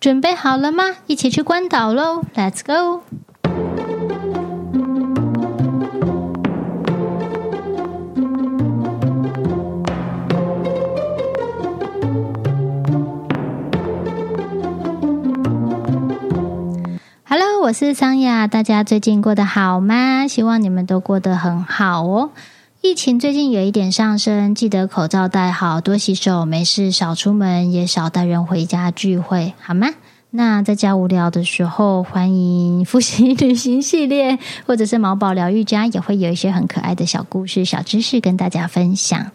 [0.00, 0.84] 准备好了吗？
[1.06, 3.02] 一起去关岛喽！Let's go！
[17.62, 20.26] 我是桑雅，大家最近过得好吗？
[20.26, 22.30] 希望你们都过得很好哦。
[22.82, 29.88] 疫情最近有一点上升，记得口罩戴好，多洗手，没事少出门，也少带人回家聚会，好吗？
[30.30, 39.30] 那在家无聊的时候，欢迎复习旅行系列，或者是毛宝疗愈家，也会有一些很可爱的小故事、小知识跟大家分享。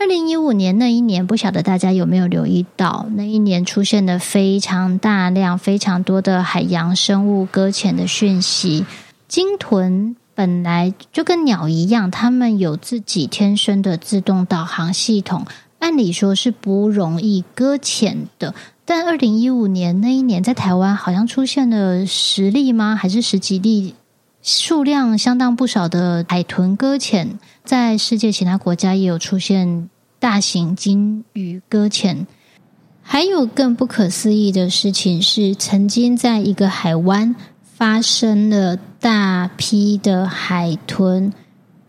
[0.00, 8.84] 二零一五年那一年，不晓得大家有没有留意到，那一年出现了非常大量、非常多的海洋生物搁浅的讯息。
[9.28, 15.44] 鲸豚本来就跟鸟一样，它们有自己天生的自动导航系统，
[15.80, 18.54] 按理说是不容易搁浅的。
[18.86, 22.96] 但二零一五年那一年，在台湾好像出现了十例吗？
[22.96, 23.94] 还是十几例？
[24.40, 32.26] 数量相当不少的海豚搁浅，在世界其他国家也有出现大型鲸鱼搁浅。
[33.02, 37.36] 还有更不可思议的事情是，曾经在一个海湾
[37.80, 41.32] 发生了大批的海豚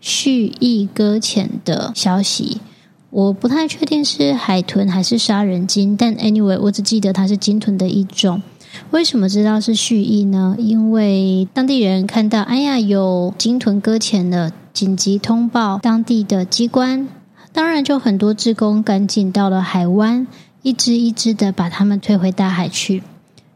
[0.00, 2.62] 蓄意搁浅的消息。
[3.10, 8.42] 我不太确定是海豚还是杀人鲸，但 anyway，我只记得它是鲸豚的一种。
[8.90, 10.56] 为什么知道是蓄意呢？
[10.58, 17.06] 因为当地人看到，哎呀，有鲸豚搁浅了，紧急通报当地的机关，
[17.52, 20.26] 当然就很多志工赶紧到了海湾，
[20.62, 23.02] 一只一只的把它们推回大海去，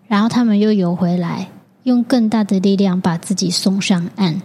[0.06, 1.48] 然后他们又游回来，
[1.86, 4.42] 用更大的力量把自己送上岸。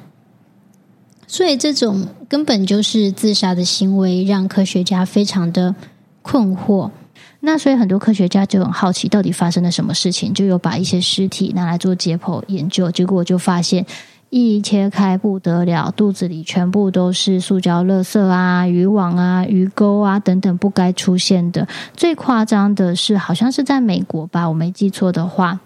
[1.26, 5.74] 所以这种根本就是自杀的行为，让科学家非常的
[6.22, 6.92] 困惑。
[7.40, 13.84] 那所以很多科学家就很好奇，到底发生了什么事情，就有把一些尸体拿来做解剖研究，结果就发现
[14.30, 21.68] 一切开不得了，肚子里全部都是塑胶垃圾啊、渔网啊、鱼钩啊等等不该出现的。
[21.96, 25.60] 最夸张的是，好像是在美国吧，我没记错的话，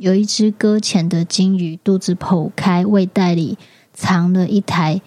[0.00, 3.58] 有一只搁浅的鲸鱼肚子剖开，胃袋里
[3.92, 5.02] 藏了一台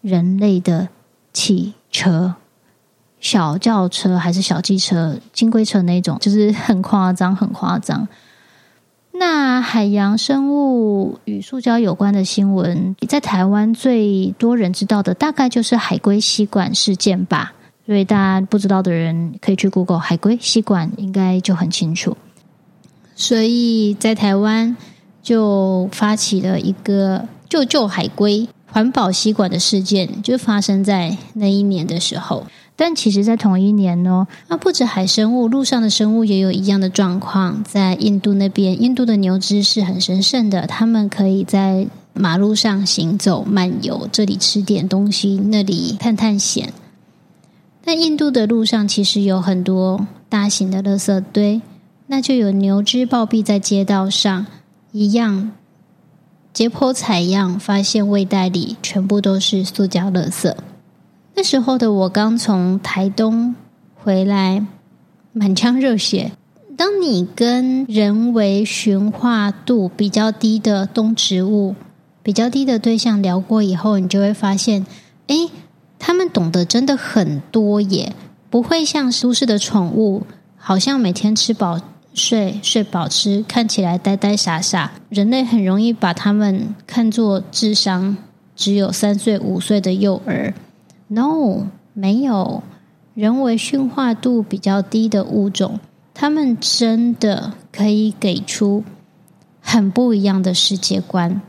[0.00, 0.88] 人类的
[1.32, 2.36] 汽车。
[3.18, 8.06] 小轿车还是小汽车、金龟车那种，就是很夸张，很夸张。
[9.14, 17.52] 那海洋生物与塑胶有关的新闻，在台湾最多人知道的，大概就是海龟吸管事件吧。
[17.84, 22.16] 所以大家不知道的人，可以去 Google 海龟吸管，应该就很清楚。
[23.16, 24.76] 所以在台湾
[25.22, 32.46] 就发起了一个救救海龟环保吸管的事件，就发生在那一年的时候。
[32.78, 37.64] 但其实，在同一年呢，那不止海生物，陆上的生物也有一样的状况。
[37.64, 46.70] 在印度那边，印度的牛只是很神圣的，他们可以在马路上行走、漫游，这里吃点东西，那里探探险。
[47.82, 51.62] 但印度的路上其实有很多大型的垃圾堆，
[52.06, 54.46] 那就有牛只暴毙在街道上，
[54.92, 55.52] 一样
[56.52, 60.54] 解剖采样，发现胃袋里全部都是塑胶垃圾。
[61.34, 63.54] 那时候的我刚从台东
[63.94, 64.64] 回来，
[65.32, 66.32] 满腔热血。
[66.76, 71.74] 当你跟人为驯化度比较低的动植物、
[72.22, 74.86] 比较低的对象聊过以后，你就会发现，
[75.26, 75.50] 诶，
[75.98, 78.14] 他们懂得真的很多耶，
[78.48, 80.22] 不会像都市的宠物，
[80.56, 81.80] 好像每天吃饱
[82.16, 84.92] 睡，睡饱吃，看起来呆呆傻傻。
[85.10, 88.16] 人类很容易把他们看作智商
[88.56, 90.54] 只有三岁、五岁的幼儿。
[91.08, 92.62] No，没有
[93.14, 95.78] 人为驯化度比较低的物种，
[96.14, 98.82] 他们真的可以给出
[99.60, 101.42] 很不一样的世界观，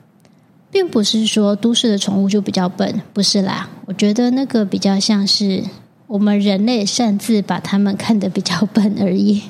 [0.70, 3.70] 并不是说都市的宠物就比较笨，不是啦。
[3.86, 5.64] 我觉得那个比较像是
[6.08, 9.44] 我们人类擅自把他们看得比较笨而已。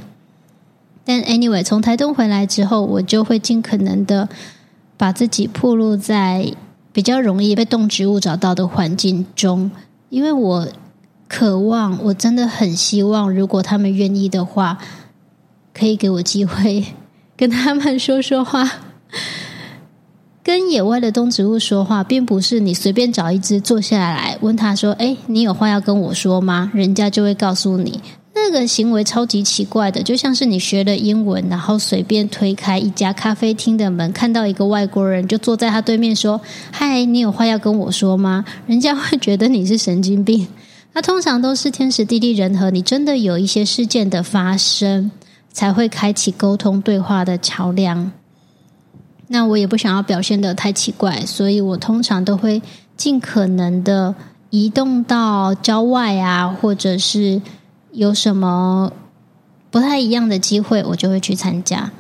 [1.08, 4.28] 但 anyway，从台东回来之后，我就会尽可能的
[4.98, 6.54] 把自己暴露在
[6.92, 9.72] 比较容易被动植物找到的环境中。
[10.10, 10.68] 因为我
[11.30, 14.78] 渴望，我真的很希望，如果他们愿意的话，
[15.74, 16.84] 可以给我机会
[17.38, 18.70] 跟他们说说话。
[20.44, 28.02] 跟野外的动植物说话，并不是你随便找一只坐下来问他说：“诶，你有话要跟我说吗？”人家就会告诉你。
[28.46, 36.40] 那个行为超级奇怪的，就像是你学了英文，然后随便推开一家咖啡厅的门，看到一个外国人就坐在他对面说
[36.72, 40.48] ：“嗨，你有话要跟我说吗？”人家会觉得你是神经病。
[40.94, 45.12] 那通常都是天时地利人和，你真的有一些事件的发生，
[45.52, 48.12] 才会开启沟通对话的桥梁。
[49.28, 52.62] 那我也不想要表现得太奇怪，所以我通常都会
[52.96, 54.16] 尽可能的
[54.50, 57.42] 移动到郊外啊，或者是
[57.98, 58.94] 有什么
[59.72, 61.92] 不太一样的机会，我就会去参加。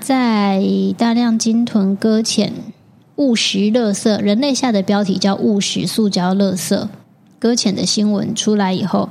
[0.00, 0.60] 在
[0.98, 2.52] 大量鲸豚搁浅
[3.14, 6.88] 误食垃圾，人类下的标题叫“误食塑胶垃圾”
[7.38, 9.10] 搁浅的新闻出来以后，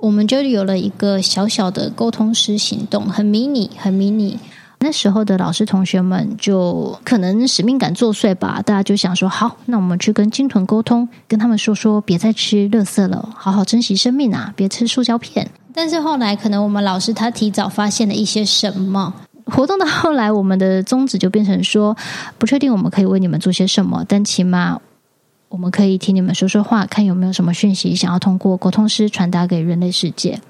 [0.00, 4.38] 我们就有了一个小小的沟通师行动，很迷你，很迷你。
[4.82, 15.48] 那时候的老师同学们就可能使命感作祟吧，大家就想说：好，那我们去跟鲸豚沟通，跟他们说说，别再吃垃圾了，好好珍惜生命啊，别吃塑胶片。
[15.72, 19.14] 但是后来，可能我们老师他提早发现了一些什么。
[19.46, 21.96] 活动到后来，我们的宗旨就变成说：
[22.36, 24.80] 不确定我们可以为你们做些什么，但起码
[25.48, 30.40] 我们可以听你们说说话，看有没有什么讯息想要通过沟通师传达给人类世界。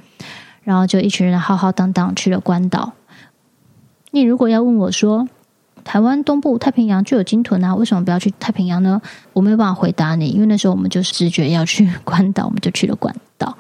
[0.64, 2.92] 然后就一群人浩浩荡荡去了关岛。
[4.12, 5.26] 你如果要问我说，
[5.84, 9.02] 台湾东部太平洋就有鲸豚啊，为什么不要去太平洋呢？
[9.32, 13.56] 我没有办法回答你，因为那时候我们就直觉要去关岛，我们就去了关岛。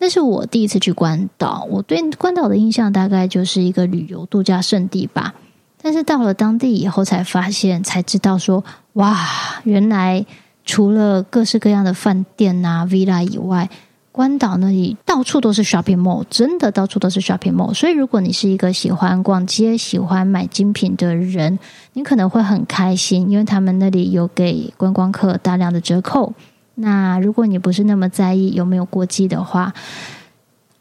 [0.00, 5.34] 那是我第一次去关岛，我对关岛的印象大概就是一个旅游度假胜地吧。
[5.80, 8.64] 但是到了当地以后，才发现，才知道说，
[8.94, 9.16] 哇，
[9.62, 10.26] 原来
[10.64, 13.70] 除了各式各样的饭店啊、villa 以外，
[14.18, 17.72] 关岛那里到处都是 shopping mall，真的到处都是 shopping mall。
[17.72, 21.56] 所以，如果你是一个喜欢逛街、喜欢买精品的人，
[21.92, 26.34] 你可能会很开心，因为他们那里有给观光客大量的折扣。
[26.74, 29.72] 那如果你不是那么在意有没有过季的话，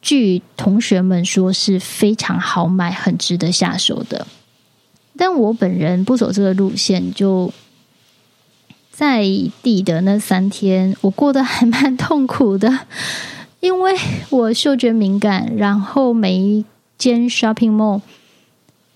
[0.01, 4.25] 据同学们说是非常好买、很值得下手的。
[5.16, 7.54] 但我本人不走这个路线，就
[8.97, 9.21] 在
[9.61, 12.79] 地的那三天，我过得还蛮痛苦的。
[13.61, 13.95] 因为
[14.31, 16.65] 我嗅觉敏感，然后每一
[16.97, 18.01] 间 shopping mall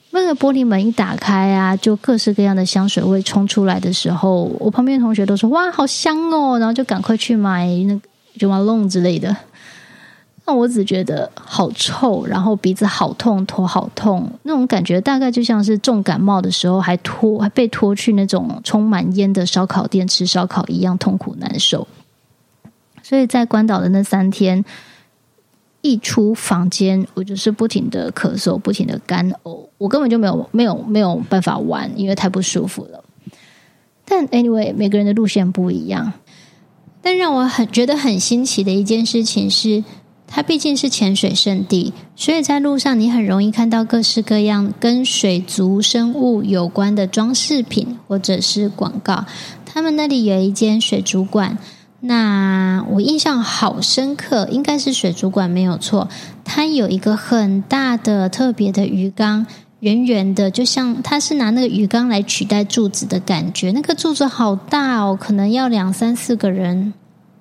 [0.10, 8.02] 那个玻璃门一打开啊，就各式各样的香水味冲出来的时候，我旁边同学都说：“哇，好香哦！”然后就赶快去买那个
[8.40, 9.38] j o a l o n 之类的。
[10.46, 21.88] 那我只觉得好臭，然后鼻子好痛，头好痛，那种感觉大概就像是重感冒的时候还拖还被拖去那种充满烟的烧烤店吃烧烤一样痛苦难受。
[23.04, 24.66] 所以在关岛的那三天，
[25.82, 33.04] 一出房间，我就是不停的咳嗽，不停的干呕，我根本就没有没有没有办法玩，因为太不舒服了。
[34.06, 36.14] 但 anyway，每个人的路线不一样。
[37.02, 39.84] 但让我很觉得很新奇的一件事情是，
[40.34, 49.26] 它毕竟是潜水圣地，所以在路上你很容易看到各式各样跟水族生物有关的装饰品或者是广告。
[49.66, 51.58] 他们那里有一间水族馆。
[52.04, 56.10] 那我印象好深刻，应该是水族馆没有错。
[56.44, 59.46] 它有一个很大的、特别的鱼缸，
[59.82, 63.72] 圆圆的，就像它是拿那个鱼缸来取代柱子的感觉。
[63.72, 66.92] 那个柱子好大哦，可能要两三四个人，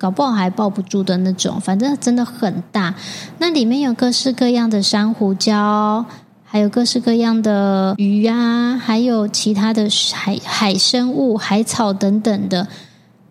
[0.01, 1.61] 搞不好还抱不住的那种。
[1.61, 2.95] 反正真的很大。
[3.37, 6.03] 那里面有各式各样的珊瑚礁，
[6.43, 12.67] 还有各式各样的鱼啊，还有其他的海海生物、海草等等的。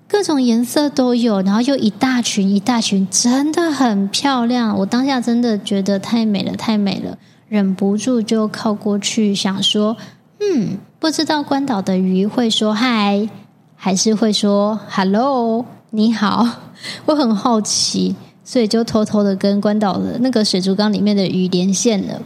[0.06, 4.76] 各种颜色都有，然后又一大群一大群，真的很漂亮。
[4.78, 7.16] 我当下真的觉得太美了，太美了，
[7.48, 9.96] 忍不住就靠过去想说
[10.40, 13.28] ：“嗯，不知道关岛的鱼会说嗨，
[13.76, 16.46] 还是会说 hello，你好？”
[17.06, 22.20] 我很好奇，所以就偷偷的跟关岛的那个水族缸里面的鱼连线了。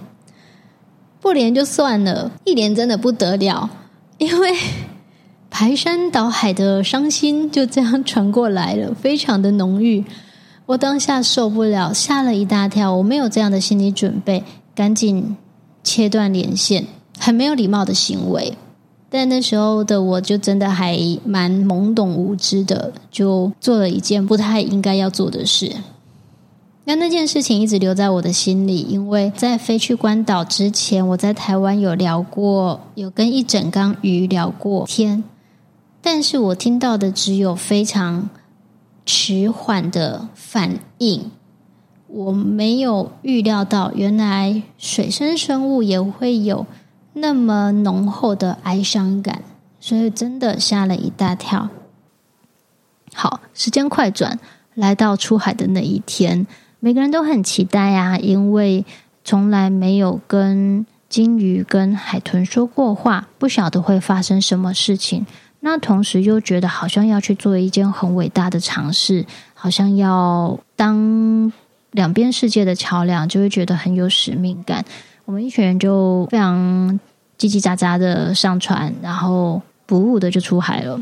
[1.20, 3.70] 不连就算了，一连真的不得了，
[4.18, 4.52] 因为。
[5.56, 10.04] 排山倒海的伤心就这样传过来了，非常的浓郁。
[10.66, 12.92] 我当下受不了，吓了一大跳。
[12.92, 14.42] 我没有这样的心理准备，
[14.74, 15.36] 赶紧
[15.84, 16.84] 切断连线，
[17.20, 18.54] 很没有礼貌的行为。
[19.16, 25.70] 但那时候的我就真的还蛮懵懂无知的，就做了一件不太应该要做的事。
[26.84, 35.22] 那那件事情一直留在我的心里，因为在飞去关岛之前，我在台湾有聊过，有跟一整缸鱼聊过天。
[36.02, 38.28] 但是我听到的只有非常
[39.06, 41.30] 迟缓的反应，
[42.08, 46.66] 我没有预料到原来水生生物也会有
[47.14, 49.42] 那么浓厚的哀伤感，
[49.80, 51.70] 所以真的吓了一大跳。
[53.14, 54.38] 好，时间快转，
[54.74, 56.46] 来到出海的那一天，
[56.80, 58.84] 每个人都很期待啊，因为
[59.24, 65.24] 从来没有跟鲸鱼、跟海豚说过话，不晓得会发生什么事情。
[65.60, 71.52] 那同时又觉得好像要去做一件很伟大的尝试，好像要当
[71.92, 74.84] 两边世界的桥梁，就会觉得很有使命感。
[75.24, 76.56] 我们一群人就非常
[77.38, 81.00] 叽叽喳喳的上船，然后不误的就出海了。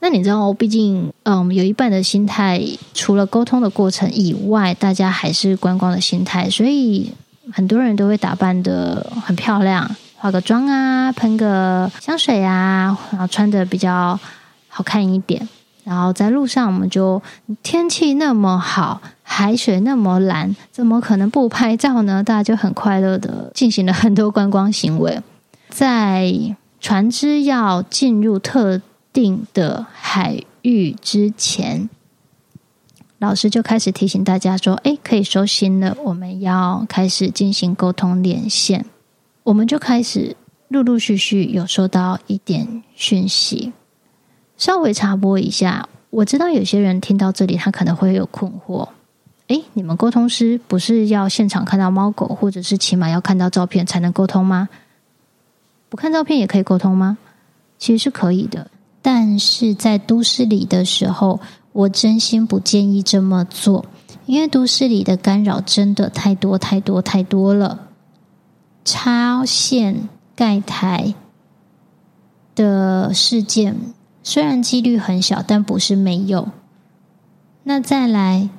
[0.00, 2.62] 那你知道，毕竟，嗯，有一半的心态，
[2.94, 7.12] 除了沟通的过程以外，大家还是观光的心态，所以
[7.52, 14.18] 很多人都会打扮的很漂亮，化个妆啊，喷个香水啊，然后穿的比较
[14.68, 15.48] 好看一点。
[15.88, 17.22] 然后在路上，我们就
[17.62, 22.22] 天气那么好，海水那么蓝，怎么可能不拍照呢？
[22.22, 25.18] 大家就很快乐的进行了很多观光行为。
[25.70, 26.30] 在
[26.78, 28.82] 船只要进入特
[29.14, 31.88] 定的海域之前，
[33.18, 38.84] 老师就开始提醒大家说：“哎，可以收心了，我们要开始进行沟通连线。”
[39.44, 40.36] 我们就开始
[40.68, 43.72] 陆陆续续有收到一点讯息。
[44.58, 48.88] 稍微插播一下，我知道有些人听到这里，他可能会有困惑。
[49.46, 54.68] 诶，你们沟通师不是要现场看到猫狗，或者是起码要看到照片才能沟通吗？
[55.88, 57.16] 不看照片也可以沟通吗？
[57.78, 61.40] 其实是可以的，但是在都市里的时候，
[61.72, 63.86] 我真心不建议这么做，
[64.26, 67.88] 因为都市里的干扰真的太多太多太多了，
[68.84, 71.14] 插线盖台
[72.54, 73.94] 的事件。
[74.28, 76.50] 虽然几率很小，但不是没有。
[77.62, 78.50] 那再来，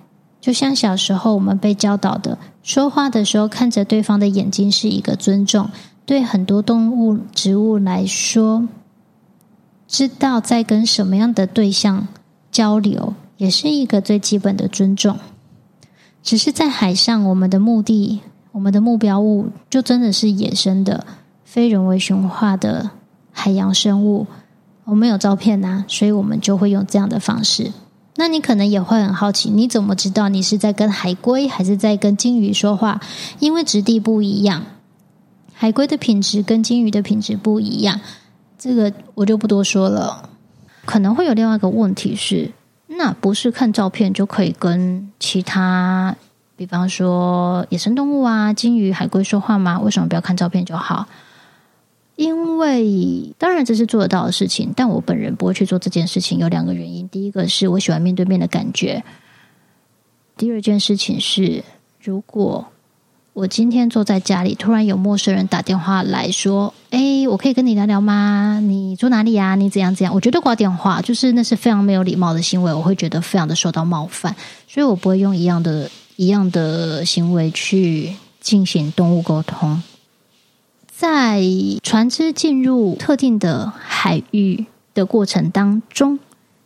[0.41, 5.69] 就像小时候我们被教导的，说话的时候看着对方的眼睛是一个尊重。
[6.07, 8.67] 对很多动物、植物来说，
[9.87, 12.07] 知道在跟什么样的对象
[12.51, 15.19] 交流，也是一个最基本的尊重。
[16.23, 18.21] 只是在海上，我们的目的、
[18.53, 21.05] 我们的目标物，就真的是野生的、
[21.45, 22.89] 非人为驯化的
[23.31, 24.25] 海洋生物。
[24.89, 27.71] 我们有照片呐、所以我们就会用这样的方式。
[28.15, 32.99] 那你可能也会很好奇，你怎么知道你是在跟海龟还是在跟鲸鱼说话？
[33.39, 34.63] 因为质地不一样，
[35.53, 37.99] 海龟的品质跟鲸鱼的品质不一样，
[38.57, 40.27] 这个我就不多说了。
[40.85, 42.51] 可能会有另外一个问题是，
[42.87, 46.15] 那不是看照片就可以跟其他，
[46.55, 49.79] 比方说野生动物啊，鲸鱼、海龟说话吗？
[49.79, 51.07] 为什么不要看照片就好？
[52.19, 56.37] 因为当然这是做得到的事情，但我本人不会去做这件事情。
[56.37, 59.01] 有两个原因：第一个是我喜欢面对面的感觉；
[60.35, 61.63] 第二件事情是，
[62.03, 62.67] 如果
[63.31, 68.59] 我今天坐在家里，突然有陌生人打电话来说：“哎，我可以跟你聊聊吗？
[68.59, 69.55] 你住哪里呀？
[69.55, 74.35] 你怎样怎样？”我绝对挂电话，就是那是非常没有礼貌的行为，我会觉得非常的受到冒犯，
[74.67, 79.81] 所以我不会用一样的一样的行为去进行动物沟通。
[80.99, 81.41] 在
[81.81, 86.19] 船只进入特定的海域的过程当中，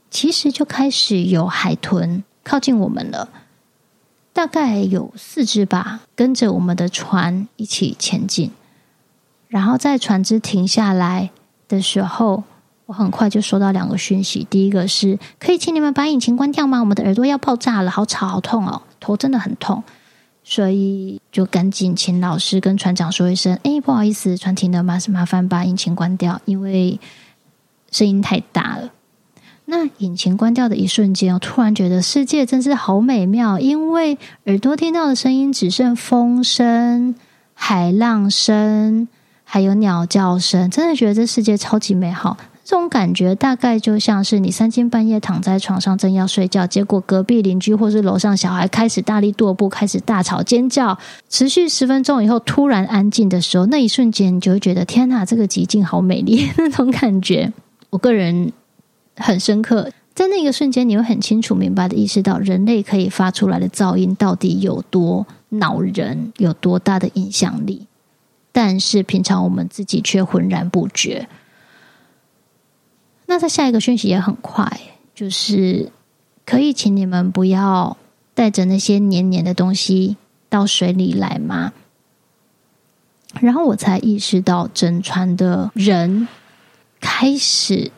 [0.10, 3.30] 其实就开始有海豚靠近我们了，
[4.34, 8.50] 大概有四只吧，跟着我们的船一起前进。
[9.50, 11.30] 然后在船只停下来
[11.68, 12.44] 的时候，
[12.88, 14.48] 我很快就收到两个讯息。
[14.50, 16.80] 第一个是，可以请你们把引擎关掉吗？
[16.80, 19.84] 我们的耳朵要爆炸了，好吵，好痛哦，头真的很痛。
[20.44, 27.00] 所以就赶紧请老师跟船长说一声：“哎，不好意思，船停了，麻麻烦把引擎关掉，因为
[27.92, 28.92] 声音太大了。”
[29.66, 37.16] 那引擎关掉的一瞬间，我突然觉得世界真是好美妙，因为耳朵听到的声音只剩风声、
[37.54, 39.08] 海浪声，
[39.46, 42.36] 还有鸟叫声，真的觉得这世界超级美好。
[42.64, 57.52] 这种感觉大概就像是你三更半夜躺在床上正要睡觉，结果隔壁邻居或是楼上小孩开始大力踱步，开始大吵尖叫，持续十分钟以后突然安静的时候，那一瞬间你就会觉得天哪，这个寂静好美丽 那种感觉。
[57.90, 58.54] 我个人
[59.18, 67.88] 很深刻，在那个瞬间，你会很清楚明白的意识到人类可以发出来的噪音到底有多恼人，有多大的影响力，
[68.54, 71.28] 但是平常我们自己却浑然不觉。
[73.26, 74.80] 那在下一个讯息也很快，
[75.16, 75.92] 就是
[76.46, 77.98] 可以请你们不要
[78.34, 80.18] 带着那些黏黏的东西
[80.50, 81.72] 到水里来吗？
[83.40, 86.28] 然后我才意识到，整船的人
[87.00, 87.92] 开始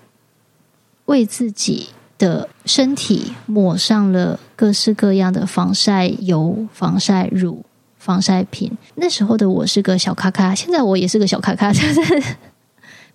[1.05, 7.65] 为自己的身体抹上了各式各样的防晒油、防晒乳、
[7.97, 8.71] 防晒品。
[8.95, 12.01] 那时候的我是个小咖咖，现在我也是个小咖咖，就是。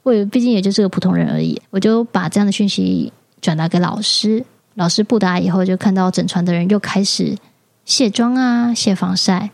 [0.02, 4.44] 我也毕竟也就是个普通人而已，我就把这样的讯息转达给老师。
[4.74, 7.36] 老师布达以后，就看到整船的人又开始
[7.84, 9.50] 卸妆啊、卸防晒。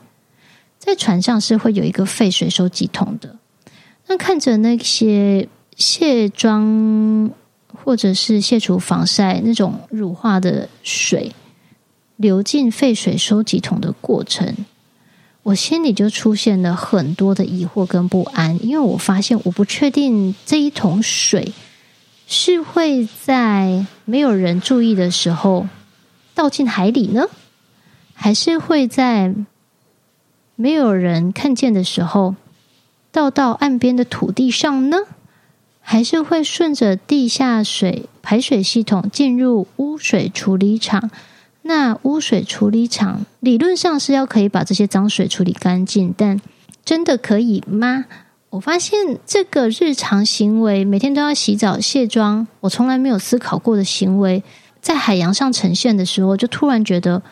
[0.78, 3.34] 在船上是会有一个废水收集桶的。
[4.06, 7.28] 那看着那些卸妆
[7.74, 11.32] 或者是卸除防晒那种乳化的水，
[12.16, 14.54] 流进废水收集桶的过程，
[15.46, 21.52] 我心里就出现了很多的疑惑跟不安，因为我发现我不确定这一桶水
[22.26, 25.68] 是会在没有人注意的时候
[26.34, 27.28] 倒进海里呢，
[28.12, 29.36] 还是会在
[30.56, 32.34] 没有人看见的时候
[33.12, 34.96] 倒到岸边的土地上呢？
[35.80, 41.08] 还是会顺着地下水排水系统进入污水处理厂？
[41.66, 46.40] 那污水处理厂理论上是要可以把这些脏水处理干净，但
[46.84, 48.04] 真的可以吗？
[48.50, 54.42] 我发现这个日常行为，每天都要洗澡卸妆，我从来没有思考过的行为，
[54.80, 57.22] 在海洋上呈现的时候，就突然觉得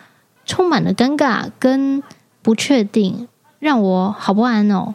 [0.45, 2.03] 充满了尴尬跟
[2.43, 3.29] 不确定，
[3.61, 4.95] 让我好不安哦。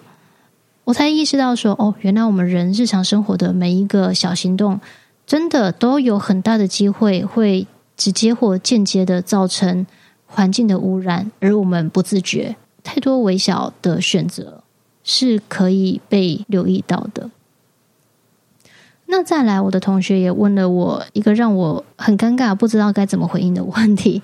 [0.83, 4.79] 我才意识到说，哦，原来我们人日常生活的每一个小行动，
[5.25, 7.65] 真的都有很大的机会会
[7.99, 9.85] 直接或间接的造成
[10.25, 12.55] 环境的污染，而我们不自觉。
[12.81, 14.63] 太多微小的选择
[15.03, 17.29] 是可以被留意到的。
[19.07, 24.21] 那再来，我的同学也问了我一个让我很尴尬、不知道该怎么回应的问题，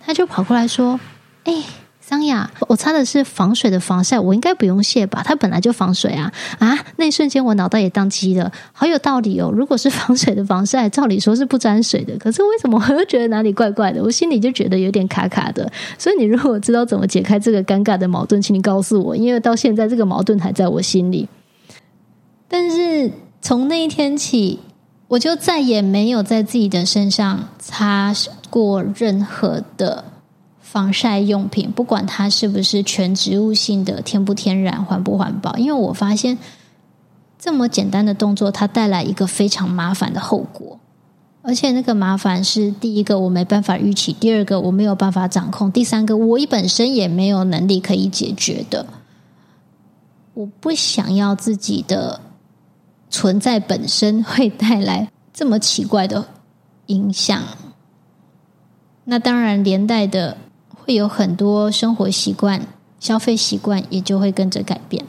[0.00, 0.98] 他就跑过来说
[1.44, 1.64] ：“哎。”
[2.08, 5.20] 桑雅，我擦的是防水的防晒，我应该不用卸吧？
[5.22, 6.32] 它本来就防水啊！
[6.58, 9.52] 啊，那一瞬间我脑袋也宕机了，好有道理哦。
[9.54, 14.02] 如果是防水的防晒，照理说是不沾水的，可是为什么我又觉得哪里怪怪的？
[14.02, 15.70] 我心里就觉得有点卡卡的。
[15.98, 21.28] 所以你如果知道怎么解开这个尴尬的矛盾，请你告诉我，因为到现在这个矛盾还在我心里。
[22.48, 23.12] 但是
[23.42, 24.60] 从那一天起，
[25.08, 28.14] 我就再也没有在自己的身上擦
[28.48, 30.04] 过任何的。
[30.70, 36.36] 防晒用品，不管它是不是全植物性的、天不天然、环不环保，因为我发现
[37.38, 40.78] 这么简单的动作，它带来一个非常麻烦的后果，
[41.40, 48.84] 而且那个麻烦是第一个我没办法预期，第二个我没有办法掌控，第三个我本身也没有能力可以解决的。
[50.34, 52.20] 我不想要自己的
[53.08, 56.26] 存在本身会带来这么奇怪的
[56.88, 57.42] 影响，
[59.04, 60.36] 那当然连带的。
[60.88, 62.66] 会有很多生活习惯、
[62.98, 65.04] 消费习惯也就会跟着改变。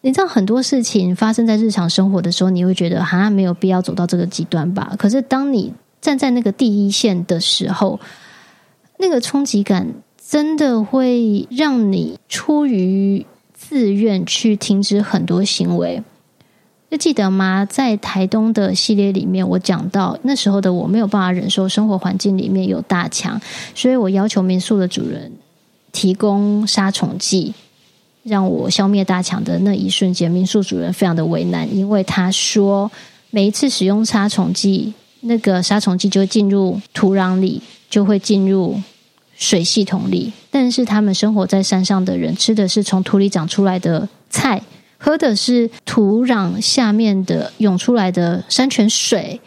[0.00, 4.96] 你知道很多事情发生在日常生活的时候，你会觉得好像没有必要走到这个极端吧？
[4.98, 8.00] 可是当你站在那个第一线的时候，
[8.98, 9.94] 那个冲击感
[10.28, 16.02] 真的会让你出于自愿去停止很多行为。
[16.88, 17.66] 就记得吗？
[17.66, 23.40] 在台东的系列里面，我讲到那时候的我没有办法忍受生活环境里面有大强，
[23.74, 25.32] 所以我要求民宿的主人
[25.90, 27.52] 提供杀虫剂，
[28.22, 32.88] 让我消灭大强的那一瞬间，民宿主人非常的为难，因为他说
[33.30, 38.80] 每一次使用杀虫剂，那个杀虫剂就会进入土壤里，就会进入
[39.36, 44.62] 水系统里，但是他们生活在山上的人吃的是从土里长出来的菜。
[45.06, 49.40] 喝的是土壤下面的涌出来的山泉水，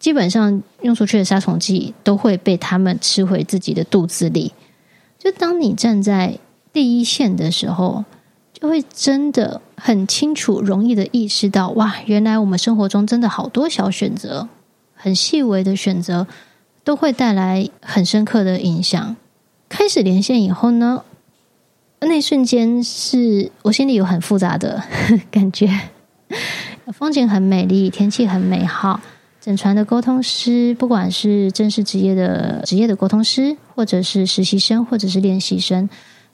[0.00, 4.52] 基本上用出去的杀虫剂都会被他们吃回自己的肚子里。
[5.16, 6.36] 就当你站在
[6.72, 8.04] 第一线的时候，
[8.52, 14.48] 就会真的很清楚、容易的意识到，哇，原来我们生活中真的好多小选择，
[14.92, 16.26] 很细微的选择，
[16.82, 19.14] 都会带来很深刻的影响。
[19.68, 21.04] 开始连线以后呢，
[22.00, 24.82] 那一瞬间是我心里有很复杂的
[25.30, 25.68] 感觉，
[26.92, 29.00] 风景很美丽，天气很美好。
[29.40, 35.88] 整船的沟通师，不管是正式职业的职业的沟通师，或者是实习生，或者是练习生，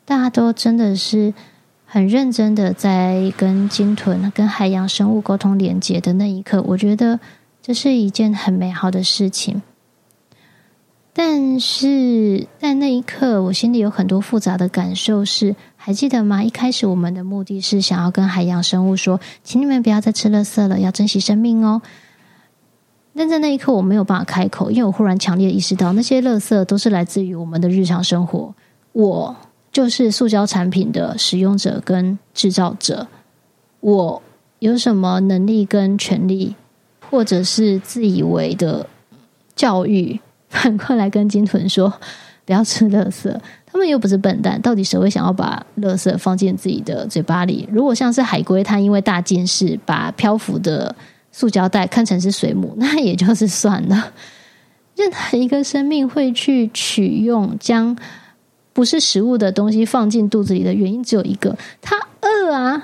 [0.05, 1.35] 大家都真的是
[1.85, 7.21] 很认真的在跟鲸豚、跟海洋生物沟通连接的那一刻，我觉得
[7.61, 9.63] 这是一件很美好的事情。
[11.15, 15.55] 但是在那一刻，我心里有很多复杂的感受是。
[15.85, 16.45] 还记得吗？
[16.45, 21.83] 一开始我们的目的是想要跟海洋生物说，请你们不要再吃垃圾了，要珍惜生命哦。
[23.17, 28.55] 但在那一刻，我没有办法开口，因为我忽然强烈意识到，那些垃圾都是来自于我们的日常生活。
[28.93, 29.35] 我
[29.73, 33.09] 就是塑胶产品的使用者跟制造者。
[33.81, 34.23] 我
[34.61, 36.55] 有什么能力跟权利，
[37.11, 38.87] 或者是自以为的
[39.57, 40.21] 教育？
[40.53, 41.93] 反过来跟金豚说
[42.45, 43.35] 不要吃垃圾，
[43.67, 47.69] 他们又不是笨蛋，到底谁会想要把垃圾放进自己的嘴巴里？
[47.73, 50.95] 如果像是海龟，它因为大近视，把漂浮的
[51.31, 54.13] 塑胶袋看成是水母， 那也就是算了。
[54.95, 57.97] 任何一个生命会去取用将
[58.73, 62.83] 不是食物的东西放进肚子里的原因只有一个，它饿啊，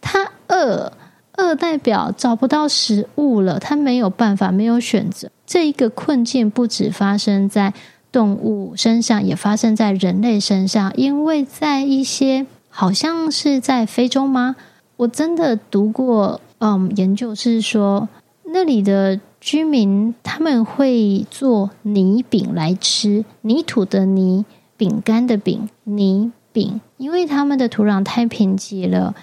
[0.00, 0.92] 它饿。
[1.38, 5.30] 饿代表找不到食物了，他没有办法，没有选择。
[5.52, 7.74] 这一个困境不止发生在
[8.10, 10.90] 动物身上，也发生在人类身上。
[10.96, 14.56] 因为在一些好像是在非洲吗？
[14.96, 18.08] 我真的读过，嗯，研究是说
[18.46, 24.46] 那里的居民他们会做泥饼来吃，泥土的泥，
[24.78, 29.14] 饼干的饼，泥饼，因为他们的土壤太贫瘠了。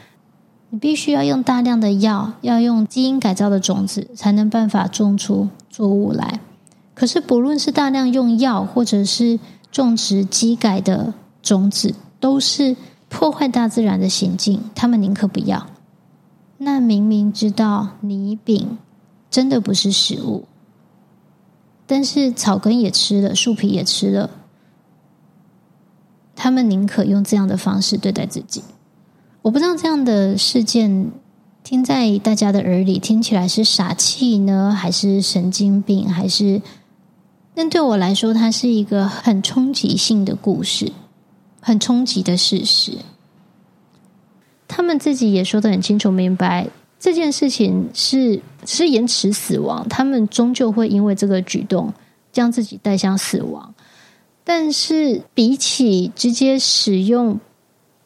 [0.70, 6.42] 你必须要用大量的药，要用基因改造的种子，才能办法种出作物来。
[6.94, 9.40] 可是，不论是大量用药，或者是
[9.72, 12.76] 种植基改的种子，都是
[13.08, 14.62] 破坏大自然的行径。
[14.76, 15.68] 他们宁可不要。
[16.58, 18.78] 那明明知道泥饼
[19.30, 20.44] 真的不是食物，
[21.88, 24.30] 但是草根也吃了，树皮也吃了，
[26.36, 28.62] 他们宁可用这样的方式对待自己。
[29.42, 31.12] 我不知道这样的事件
[31.70, 36.64] 听在大家的耳里听起来是傻气呢，还是神经病，还是？
[37.54, 40.92] 但对我来说，它是一个很冲击性的故事，
[41.62, 42.94] 很冲击的事实。
[44.68, 46.68] 他们自己也说得很清楚明白，
[47.00, 51.94] 这件事情是是延迟死亡，他们终究会因为这个举动
[52.32, 53.76] 将自己带向死亡。
[54.44, 57.40] 但是比起直接使用。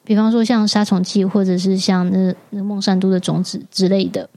[0.06, 4.30] 比方说，像杀虫剂，或者是像那那孟山都的种子之类的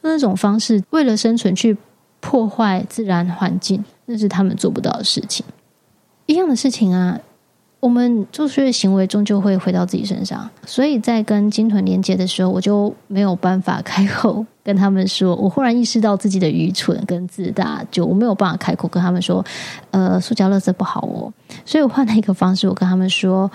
[0.00, 1.76] 那种方式，为了生存去
[2.18, 5.46] 破坏自然环境，那是他们做不到的事情。
[6.26, 7.16] 一样的事情啊，
[7.78, 10.50] 我们做出的行为终究会回到自己身上。
[10.66, 15.36] 所以在跟鲸豚连接的时候，我就没有办法开口跟他们说。
[15.36, 19.44] 我忽然意识到自己的愚蠢跟自大，就我没有办法开口跟他们说，
[19.92, 21.32] 呃，塑胶垃圾不好哦。
[21.64, 23.48] 所以我换了一个方式，我跟他们说。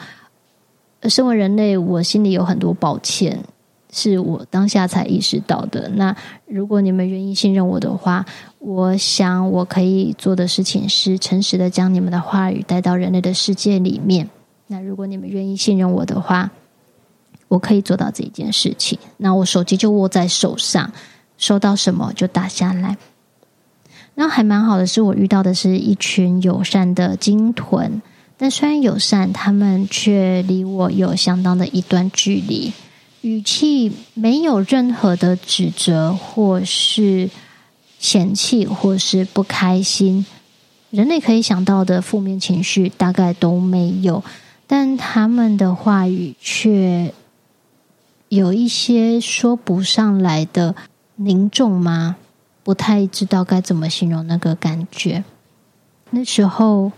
[1.03, 3.43] 身为人类，我心里有很多抱歉，
[3.91, 5.89] 是我当下才意识到的。
[5.95, 8.25] 那如果你们愿意信任我的话，
[8.60, 14.27] 我想我可以做的事情是诚实的将你们的话语带到人类的世界里面。
[14.67, 16.51] 那如果你们愿意信任我的话，
[17.47, 18.99] 我可以做到这一件事情。
[19.17, 20.91] 那我手机就握在手上，
[21.38, 22.97] 收到什么就打下来。
[24.15, 28.01] 那还蛮好的是，我遇到的是一群友善的鲸豚。
[28.39, 32.71] 但虽然友善，他们却离我有相当的一段距离，
[33.21, 37.32] 语气没有任何的指责，或是
[37.97, 40.23] 嫌弃，或是不开心。
[40.91, 44.23] 人类可以想到的负面情绪大概都没有，
[44.67, 47.12] 但他们的话语却
[48.30, 50.76] 有一些说不上来的
[51.15, 52.17] 凝重吗？
[52.63, 55.23] 不太知道该怎么形容那个感觉。
[56.12, 56.91] 那时候。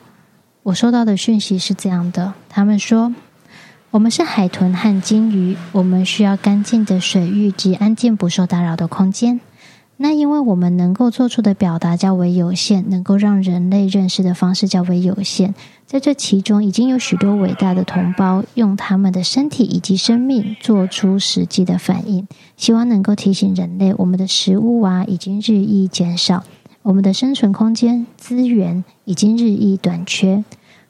[0.69, 3.11] 我收到的讯息是这样的：他们说，
[3.89, 9.41] 我们是海豚和鲸鱼，我们需要干净的水域及安静不受打扰的空间。
[9.97, 15.55] 那因为我们能够做出的表达较为有限，能够让人类认识的方式较为有限，
[15.87, 22.27] 在这其中已经有许多伟大的同胞用他们的身体以及生命做出实际的反应，
[22.57, 26.43] 希望能够提醒人类，我们的食物啊已经日益减少，
[26.83, 30.43] 我们的生存空间资源已经日益短缺。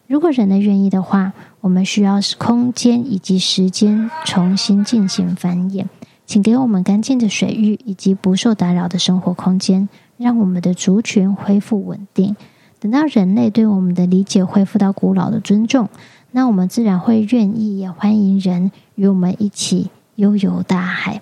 [0.09, 5.85] 如果人类愿意的话，我们需要空间以及时间重新进行繁衍。
[6.25, 12.35] 请给我们干净的水域以及不受打扰的生活空间，让我们的族群恢复稳定。
[12.79, 15.87] 等到人类对我们的理解恢复到古老的尊重，
[16.31, 21.21] 那我们自然会愿意也欢迎人与我们一起悠游大海。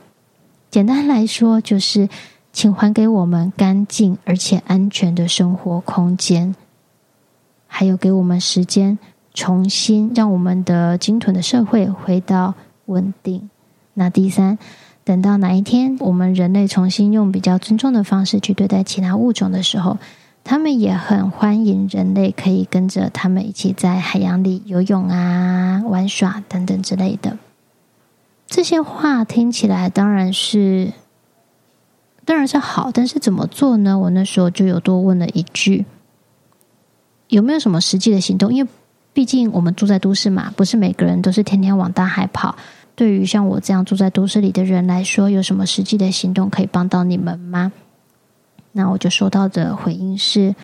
[0.72, 2.08] 简单来说，就是
[2.54, 6.56] 请还给我们干净而且安全的生活空间。
[7.78, 8.98] 还有给我们时间，
[9.36, 12.56] 重新让我们的鲸豚的社会回到
[12.88, 13.52] 稳定。
[13.94, 14.58] 那第三，
[15.04, 20.00] 等到哪一天我们人类重新用比较尊重的方式去对待其他物种的时候，
[20.44, 27.38] 他们也很欢迎人类可以跟着他们一起在海洋里游泳啊、玩耍等等之类的。
[28.48, 30.94] 这些话听起来当然是，
[32.26, 34.00] 当然是好，但是怎么做呢？
[34.00, 35.86] 我那时候就有多问了一句。
[37.30, 38.54] 有没有什么实际的行动？
[38.54, 38.70] 因为
[39.14, 42.56] 毕竟我们住在都市嘛，不是每个人都是天天往大海跑。
[42.96, 47.72] 对于像我这样住在都市里的人来说，有什么实际的行动可以帮到你们吗？
[48.72, 50.56] 那我就收到的回应是：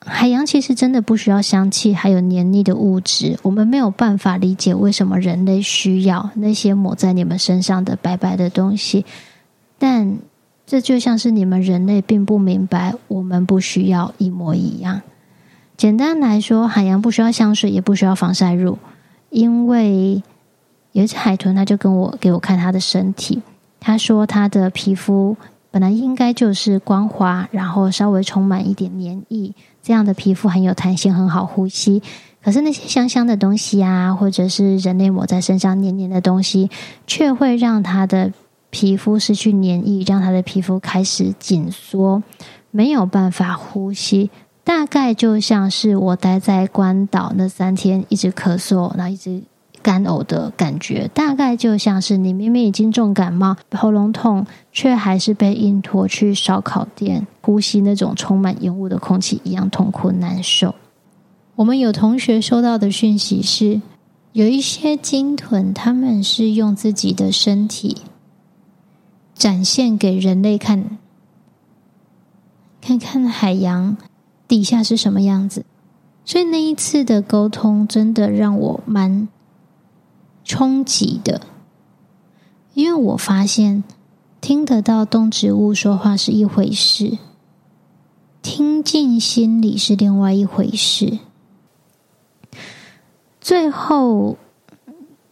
[0.00, 3.38] 海洋其实真的不需要香气，还有黏腻的物质。
[3.42, 9.04] 我们没有办法理解为什么人类需要那些抹在你们身上的白白的东西，
[9.78, 10.18] 但
[10.66, 15.02] 这就像是你们人类并不明白，我们不需要一模一样。
[15.76, 18.78] 简单来说，海洋不需要香水，也不需要防晒乳，
[19.28, 20.22] 因为
[20.92, 23.42] 有一只海豚，他就跟我给我看他的身体，
[23.78, 25.36] 他说他的皮肤
[25.70, 32.02] 本来应该就是光滑，然后稍微充满一点黏液，这样的皮肤很有弹性，很好呼吸。
[32.42, 36.70] 可是那些香香的东西啊，或者是人类抹在身上黏黏的东西，
[37.06, 38.32] 却会让他的
[38.70, 42.22] 皮肤失去黏液，让他的皮肤开始紧缩，
[42.70, 44.30] 没有办法呼吸。
[44.66, 49.44] 大概就像是我待在关岛那三天，一直咳嗽，然后一直。
[49.82, 60.74] 干呕的感觉，大概就像是你明明已经重感冒、喉咙痛，却还是被硬拖去烧烤店呼吸那种充满烟雾的空气一样痛苦难受。
[61.54, 63.80] 我们有同学收到的讯息是，
[64.32, 67.98] 有一些鲸豚，他们是用自己的身体
[69.36, 70.98] 展现给人类看，
[72.80, 73.96] 看看海洋
[74.48, 75.64] 底下是什么样子。
[76.24, 79.28] 所以那一次的沟通，真的让我蛮。
[80.48, 81.40] 冲击的，
[82.72, 83.82] 因为我发现
[84.40, 87.18] 听得到动植物说话是一回事，
[88.42, 91.18] 听进心里是另外一回事。
[93.40, 94.36] 最后，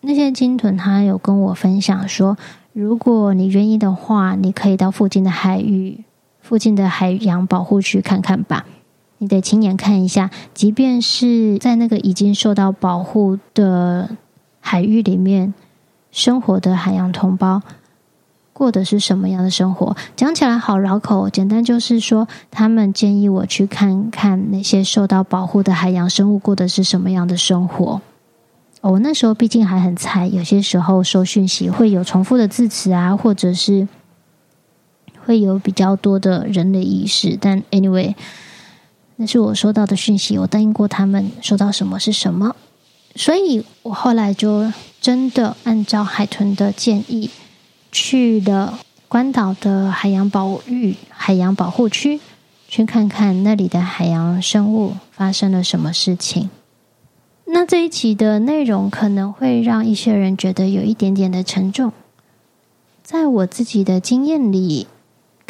[0.00, 2.36] 那些鲸豚他有跟我分享说，
[2.72, 6.02] 如果你愿意的话，你可以到附近的海域、
[6.40, 8.66] 附近的海洋保护区看看吧。
[9.24, 14.10] 你得亲眼看一下，即便是在那个已经受到保护的。
[14.66, 15.52] 海域里面
[16.10, 17.60] 生活的海洋同胞
[18.54, 19.94] 过的是什么样的生活？
[20.16, 28.00] 讲起来好绕口，简单就是说，他们建议我去看看那些受到保护的海洋生物过的是什么样的生活。
[28.80, 33.86] 我那时候毕竟还很菜，有些时候收讯息会有重复的字词啊，或者是
[35.26, 37.36] 会有比较多的人类意识。
[37.38, 38.14] 但 anyway，
[39.16, 42.56] 那是我收到的讯息，我答应过他们，收到什么是什么。
[43.14, 47.30] 所以我后来就真的按照海豚的建议，
[47.92, 52.18] 去了关岛的海洋保育海洋保护区，
[52.66, 56.50] 去看看那里的海洋生物发生了什么事情。
[57.46, 61.92] 那这一集的内容可能会让一些人觉得有一点点的沉重。
[63.04, 64.88] 在我自己的经验里，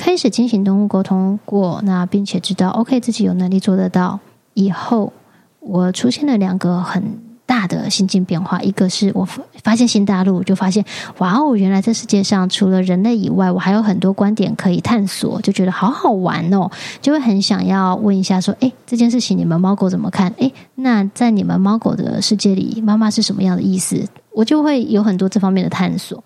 [0.05, 4.21] 开始进行动物沟通过，那并且知道 OK 自己有能力做得到
[4.53, 5.15] 以后，
[5.61, 7.25] 我出现了两个很。
[7.47, 9.23] 大的心境变化，一个是我
[9.63, 10.83] 发现新大陆，就发现
[11.19, 16.71] 哇哦，原来这世界上除了人类以外，我还有很多观点可以探索，就觉得好好玩哦，
[17.03, 20.33] 就会很想要问一下说，诶，这件事情你们猫狗怎么看？
[20.39, 24.03] 诶，那在你们猫狗的世界里，妈妈是什么样的意思？
[24.33, 26.25] 我就会有很多这方面的探索，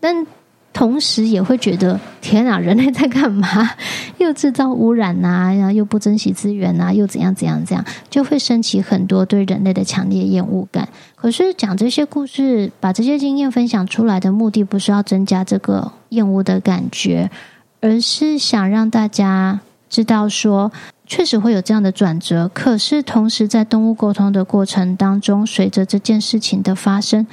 [0.00, 0.26] 但。
[0.74, 3.46] 同时也会觉得天啊，人类在干嘛？
[4.18, 10.88] 又制造污染呐、啊，然后又不珍惜资源呐、啊，又怎样怎样怎样，就会升起很多对人类的强烈厌恶感。
[11.14, 17.30] 可是讲这些故事，把这些经验分享出来的目的，不是要增加这个厌恶的感觉，
[17.80, 20.72] 而是想让大家知道说，
[21.06, 22.50] 确实会有这样的转折。
[22.52, 27.24] 可是同时，在动物沟通的过程当中，随着这件事情的发生。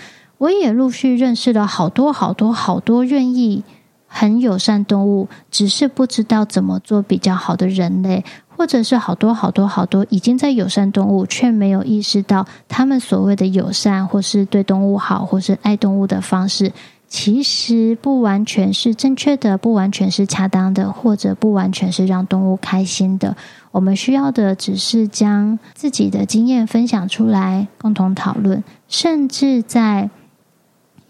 [0.41, 3.63] 我也陆续认识了好多好多好多愿意
[4.08, 8.25] 很友善动物，只是不知道怎么做比较好的人类，
[8.58, 16.73] 或者是好多好多好多已经在友善动物，却没有意识到他们所谓的友善，或是对动物好，或是爱动物的方式，
[17.08, 23.38] 其实不完全是正确的，不完全是恰当的，或者不完全是让动物开心的。
[23.71, 30.10] 我们需要的只是将自己的经验分享出来，共同讨论，甚至在。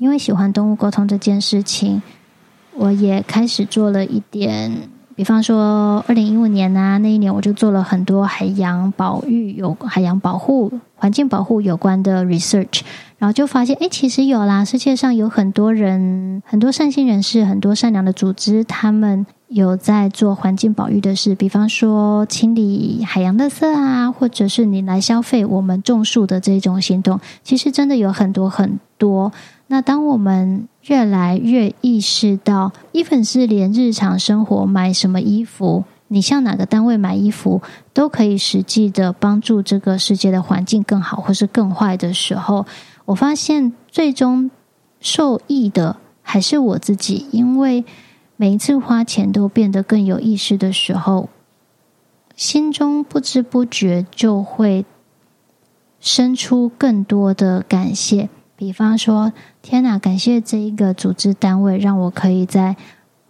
[0.02, 2.02] 因为喜欢动物沟通这件事情，
[2.74, 12.82] 我也开始做了一点，比方说，二零一五年啊，那一年我就做了很多海洋保育、有海洋保护、环境保护有关的 research，
[13.20, 29.34] 然后就发现，哎，其实有啦，世界上有很多人、很多善心人士、很多善良的组织，他们有在做环境保育的事，比方说清理海洋垃圾啊，或者是你来消费我们种树的这种行动，其实真的有很多很多。
[29.68, 37.62] 那当我们越来越意识到，一粉是连日常生活买什么衣服，你向哪个单位买衣服，
[37.94, 42.66] 都可以实际的帮助这个世界的环境更好，或是更坏的时候，
[43.04, 44.50] 我发现最终
[45.02, 47.84] 受益的还是我自己，因为
[48.42, 51.30] 每一次花钱都变得更有意识的时候，
[52.36, 54.84] 心中不知不觉就会
[56.00, 58.30] 生出更多的感谢。
[58.56, 60.00] 比方说，天哪！
[60.00, 62.76] 感谢这一个组织单位，让我可以在，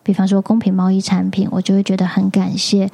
[0.01, 2.89] 比方说公平贸易产品，我就会觉得很感谢。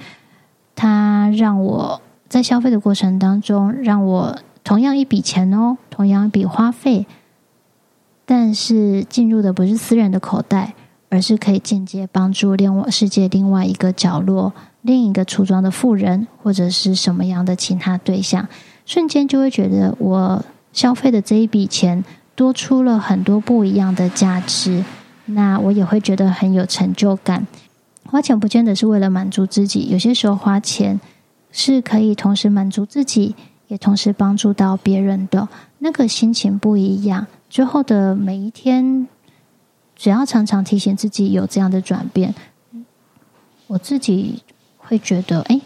[0.75, 7.05] 他让我在消费的过程当中，让我同样一笔钱哦，同样一笔花费，
[8.25, 10.73] 但是进入的不是私人的口袋，
[11.09, 18.47] 而是可以间接帮助另外世界另外一个角落、另一个村庄的富人，或者是什么样的其他对象，
[18.85, 20.43] 瞬间就会觉得我
[20.73, 22.03] 消费的这一笔钱
[22.35, 24.83] 多出了很多不一样的价值，
[25.25, 27.47] 那我也会觉得很有成就感。
[28.05, 30.99] 花钱不见得是为了满足自己，有些时候花钱
[31.51, 33.35] 是可以同时满足自己，
[33.67, 35.47] 也同时帮助到别人的，
[35.79, 37.27] 那个心情不一样。
[37.49, 39.07] 之后的每一天，
[39.97, 42.33] 只要常常提醒自己有这样的转变，
[43.67, 44.43] 我自己
[44.77, 45.59] 会觉得，哎，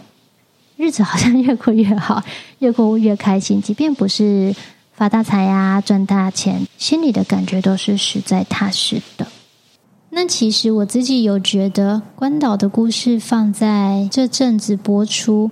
[0.78, 2.24] 日子好像越过越好，
[2.60, 3.62] 越过越开心。
[3.62, 4.56] 即便不是
[4.94, 9.28] 发大财呀、赚大钱，心里的感觉都是实在踏实的。
[10.10, 15.52] 那其实我自己有觉得，关岛的故事放在这阵子播出，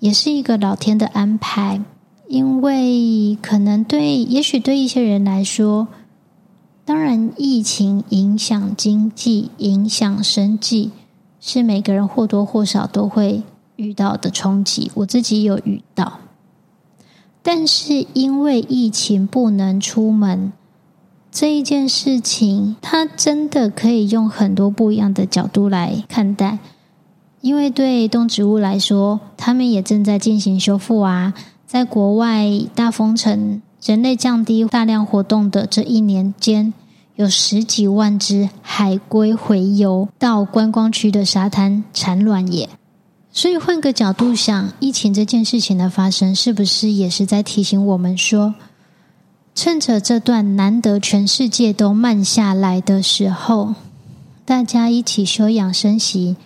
[0.00, 1.82] 也是一个老天的安排。
[2.26, 5.88] 因为可能对，也许对一些人来说，
[6.88, 10.90] 当然疫情影响经济、影响生计，
[11.38, 13.42] 是每个人或多或少都会
[13.76, 14.90] 遇到的冲击。
[14.94, 16.20] 我自己有遇到，
[17.42, 20.50] 但是因为疫情不能出门。
[21.30, 26.58] 这一件事情，它真的可以用很多不一样的角度来看待。
[27.42, 31.34] 因为对动植物来说，他们也正在进行修复啊。
[31.66, 36.72] 在国外大封城、人类降低大量活动的这一年间，
[37.14, 42.68] 有十几万只海龟回游到观光区的沙滩产卵耶。
[43.30, 48.54] 所以换个角度想，疫情这件事情的发生，是不是也是在提醒我们说，
[49.54, 53.74] 趁着这段难得全世界都慢下来的时候，
[54.44, 56.36] 大家一起休养生息，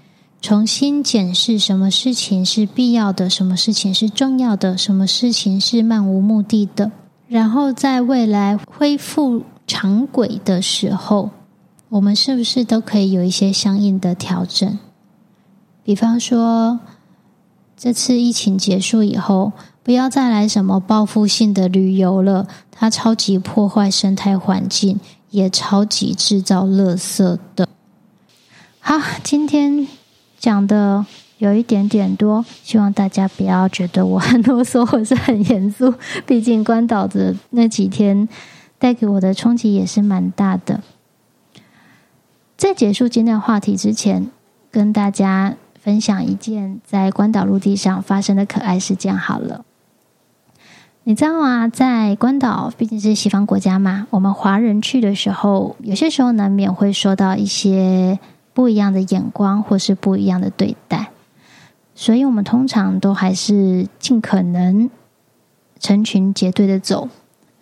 [0.43, 6.93] 重新检视什么事情是必要的，什么事情是重要的，什么事情是漫无目的的。
[7.33, 11.31] 然后在未来恢复常轨的时候，
[11.89, 14.79] 我们是不是都可以有一些相应的调整？
[15.83, 16.79] 比方说，
[17.75, 19.53] 这次疫情结束以后。
[19.85, 27.69] 不要再来什么报复性的旅游了，它超级破坏生态环境，也超级制造垃圾的。
[28.79, 29.89] 好，今天
[30.39, 31.05] 讲的
[31.43, 35.93] 有一点点多，希望大家不要觉得我很啰嗦或是很严肃。
[36.25, 38.29] 毕竟关岛的那几天
[38.79, 40.81] 带给我的冲击也是蛮大的。
[42.57, 44.31] 在结束今天的话题之前，
[44.71, 49.65] 跟大家分享一件在关岛陆地上发生的可爱事件好了。
[51.03, 58.21] 你知道啊，在关岛毕竟是西方国家嘛，我们华人去的时候，有些时候难免会受到一些
[58.55, 61.11] 不一样的眼光，或是不一样的对待，
[61.95, 64.91] 所以我们通常都还是尽可能
[65.81, 67.09] 成群结队的走。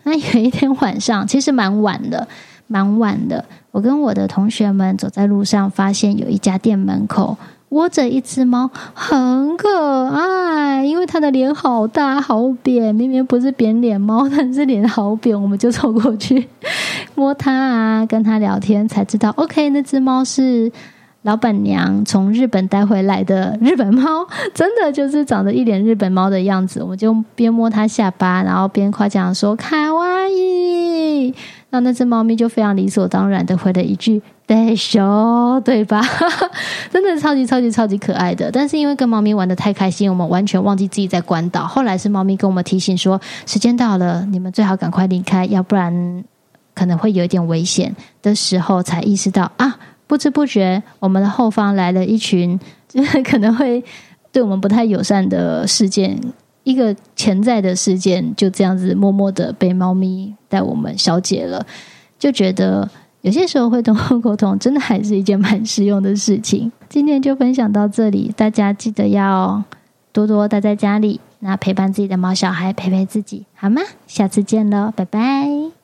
[0.02, 2.26] 那有一天晚上，其实蛮晚的，
[2.66, 7.36] 蛮晚的，我跟我的同学们走在路上，发现有一家店门口。
[7.70, 16.48] 窝着一只猫，很可爱，因为它的脸好大好扁，明明不是扁脸猫，但是脸好扁，我们就凑过去
[17.14, 20.72] 摸它啊，跟它聊天，才知道，OK，那只猫是
[21.22, 26.82] 老板娘从日本带回来的日本猫，真的就是长得一脸日本猫的样子。
[26.82, 31.34] 我们就边摸它下巴，然后边夸奖说“卡哇伊”，
[31.68, 34.22] 那那只猫咪就非常理所当然的回了一句。
[34.46, 36.00] 对，熊对吧？
[36.90, 38.50] 真的超级超级超级可爱的。
[38.50, 41.66] 但是因为跟猫咪玩得太开心，我们完全忘记自己在关岛。
[41.66, 46.24] 后来是猫咪跟我们提醒说，时间到了，你们最好赶快离开，要不然
[46.74, 49.78] 可能会有一点危险的时候，才意识到啊，
[50.10, 53.80] 不知不觉我们的后方来了一群，就是可能会
[54.32, 56.20] 对我们不太友善的事件，
[56.64, 61.64] 一个潜在的事件，就这样子默默的被猫咪带我们消解了，
[62.18, 62.90] 就觉得。
[63.22, 66.72] 有些时候会动物沟通，真的还是一件蛮实用的事情。
[66.88, 69.62] 今天就分享到这里，大家记得要
[70.10, 73.82] 多多待在家里，那陪伴自己的毛小孩，陪陪自己，好吗？
[74.06, 75.79] 下次见喽，拜拜。